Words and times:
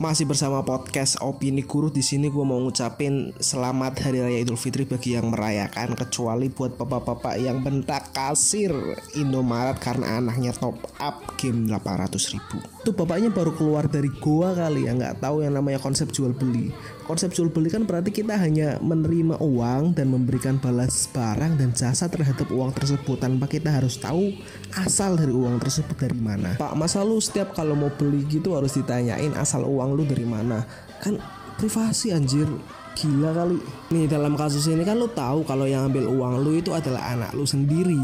Masih 0.00 0.24
bersama 0.24 0.64
podcast 0.64 1.20
Opini 1.20 1.60
Guru 1.68 1.92
di 1.92 2.00
sini 2.00 2.32
gue 2.32 2.40
mau 2.40 2.56
ngucapin 2.64 3.36
selamat 3.36 4.00
Hari 4.00 4.24
Raya 4.24 4.38
Idul 4.40 4.56
Fitri 4.56 4.88
bagi 4.88 5.12
yang 5.18 5.28
merayakan 5.28 5.92
kecuali 5.92 6.48
buat 6.48 6.80
bapak-bapak 6.80 7.36
yang 7.36 7.60
bentak 7.60 8.08
kasir 8.16 8.72
Indomaret 9.20 9.76
karena 9.76 10.16
anaknya 10.22 10.56
top 10.56 10.80
up 10.96 11.36
game 11.36 11.68
800 11.68 12.32
ribu. 12.32 12.56
Itu 12.82 12.96
bapaknya 12.96 13.28
baru 13.34 13.52
keluar 13.52 13.84
dari 13.90 14.08
goa 14.22 14.54
kali 14.54 14.88
ya 14.88 14.96
nggak 14.96 15.20
tahu 15.20 15.44
yang 15.44 15.58
namanya 15.58 15.82
konsep 15.82 16.08
jual 16.08 16.32
beli. 16.32 16.72
Konsep 17.02 17.34
jual 17.34 17.50
beli 17.50 17.68
kan 17.68 17.82
berarti 17.84 18.14
kita 18.14 18.38
hanya 18.38 18.78
menerima 18.78 19.42
uang 19.42 19.98
dan 19.98 20.08
memberikan 20.08 20.56
balas 20.62 21.10
barang 21.10 21.58
dan 21.58 21.74
jasa 21.74 22.06
terhadap 22.06 22.46
uang 22.48 22.70
tersebut 22.72 23.18
tanpa 23.18 23.50
kita 23.50 23.74
harus 23.74 23.98
tahu 23.98 24.32
asal 24.78 25.18
dari 25.18 25.34
uang 25.34 25.58
tersebut 25.58 25.98
dari 25.98 26.16
mana. 26.16 26.54
Pak, 26.56 26.78
masa 26.78 27.02
lu 27.02 27.18
setiap 27.18 27.52
kalau 27.58 27.74
mau 27.74 27.90
beli 27.90 28.22
gitu 28.30 28.54
harus 28.54 28.78
ditanyain 28.78 29.34
asal 29.34 29.66
uang 29.66 29.81
lu 29.90 30.06
dari 30.06 30.22
mana? 30.22 30.62
Kan 31.02 31.18
privasi 31.58 32.14
anjir. 32.14 32.46
Gila 32.94 33.34
kali. 33.34 33.58
Nih 33.90 34.06
dalam 34.06 34.38
kasus 34.38 34.70
ini 34.70 34.86
kan 34.86 35.00
lu 35.00 35.10
tahu 35.10 35.42
kalau 35.42 35.66
yang 35.66 35.90
ambil 35.90 36.06
uang 36.06 36.44
lu 36.44 36.62
itu 36.62 36.70
adalah 36.70 37.10
anak 37.10 37.34
lu 37.34 37.42
sendiri. 37.42 37.98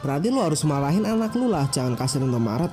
Berarti 0.00 0.32
lu 0.32 0.40
harus 0.40 0.64
marahin 0.64 1.04
anak 1.04 1.36
lu 1.38 1.46
lah, 1.46 1.68
jangan 1.70 1.94
kasih 1.94 2.22
Indomaret. 2.22 2.72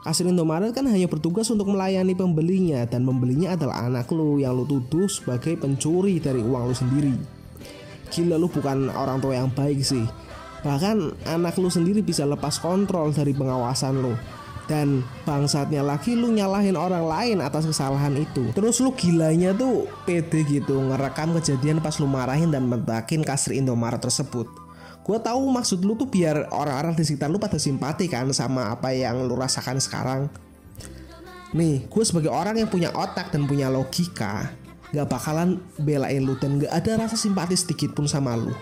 Kasir 0.00 0.24
Indomaret 0.24 0.72
kan 0.72 0.88
hanya 0.88 1.04
bertugas 1.04 1.52
untuk 1.52 1.68
melayani 1.68 2.16
pembelinya 2.16 2.88
dan 2.88 3.04
pembelinya 3.04 3.52
adalah 3.52 3.84
anak 3.84 4.08
lu 4.08 4.40
yang 4.40 4.56
lu 4.56 4.64
tuduh 4.64 5.04
sebagai 5.12 5.60
pencuri 5.60 6.16
dari 6.16 6.40
uang 6.40 6.72
lu 6.72 6.74
sendiri. 6.76 7.12
Gila 8.08 8.40
lu 8.40 8.48
bukan 8.48 8.88
orang 8.88 9.20
tua 9.20 9.36
yang 9.36 9.52
baik 9.52 9.84
sih. 9.84 10.00
Bahkan 10.64 11.28
anak 11.28 11.60
lu 11.60 11.68
sendiri 11.68 12.00
bisa 12.00 12.24
lepas 12.24 12.56
kontrol 12.56 13.12
dari 13.12 13.36
pengawasan 13.36 14.00
lu. 14.00 14.16
Dan 14.70 15.02
bangsatnya 15.26 15.82
lagi 15.82 16.14
lu 16.14 16.30
nyalahin 16.30 16.78
orang 16.78 17.02
lain 17.02 17.42
atas 17.42 17.66
kesalahan 17.66 18.14
itu. 18.14 18.54
Terus 18.54 18.78
lu 18.78 18.94
gilanya 18.94 19.50
tuh 19.50 19.90
pede 20.06 20.46
gitu 20.46 20.78
ngerekam 20.78 21.34
kejadian 21.34 21.82
pas 21.82 21.98
lu 21.98 22.06
marahin 22.06 22.54
dan 22.54 22.70
mentakin 22.70 23.26
kasir 23.26 23.58
Indomaret 23.58 23.98
tersebut. 23.98 24.46
Gue 25.02 25.18
tahu 25.18 25.50
maksud 25.50 25.82
lu 25.82 25.98
tuh 25.98 26.06
biar 26.06 26.46
orang-orang 26.54 26.94
di 26.94 27.02
sekitar 27.02 27.26
lu 27.26 27.42
pada 27.42 27.58
simpati 27.58 28.06
kan 28.06 28.30
sama 28.30 28.70
apa 28.70 28.94
yang 28.94 29.26
lu 29.26 29.34
rasakan 29.34 29.82
sekarang. 29.82 30.30
Nih 31.50 31.90
gue 31.90 32.04
sebagai 32.06 32.30
orang 32.30 32.54
yang 32.54 32.70
punya 32.70 32.94
otak 32.94 33.34
dan 33.34 33.50
punya 33.50 33.66
logika 33.66 34.54
gak 34.94 35.06
bakalan 35.10 35.58
belain 35.82 36.22
lu 36.22 36.38
dan 36.38 36.62
gak 36.62 36.70
ada 36.70 37.06
rasa 37.06 37.18
simpati 37.18 37.58
sedikit 37.58 37.90
pun 37.90 38.06
sama 38.06 38.38
lu. 38.38 38.54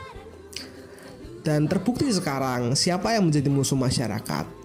Dan 1.44 1.68
terbukti 1.68 2.08
sekarang 2.08 2.72
siapa 2.72 3.12
yang 3.12 3.28
menjadi 3.28 3.52
musuh 3.52 3.76
masyarakat 3.76 4.57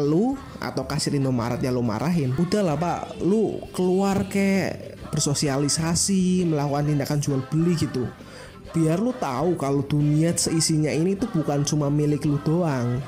lu 0.00 0.38
atau 0.62 0.88
kasir 0.88 1.12
Indomaret 1.12 1.60
yang 1.60 1.76
lu 1.76 1.84
marahin 1.84 2.32
udahlah 2.32 2.80
pak 2.80 3.20
lu 3.20 3.60
keluar 3.76 4.24
kayak 4.30 4.96
bersosialisasi 5.12 6.48
melakukan 6.48 6.88
tindakan 6.88 7.18
jual 7.20 7.40
beli 7.52 7.76
gitu 7.76 8.08
biar 8.72 8.96
lu 8.98 9.12
tahu 9.12 9.54
kalau 9.60 9.84
dunia 9.84 10.32
seisinya 10.32 10.88
ini 10.88 11.12
tuh 11.12 11.28
bukan 11.28 11.62
cuma 11.62 11.92
milik 11.92 12.24
lu 12.24 12.40
doang. 12.40 12.98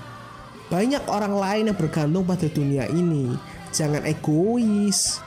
Banyak 0.68 1.08
orang 1.08 1.34
lain 1.36 1.64
yang 1.72 1.76
bergantung 1.76 2.24
pada 2.28 2.48
dunia 2.48 2.84
ini. 2.92 3.32
Jangan 3.72 4.04
egois. 4.04 5.24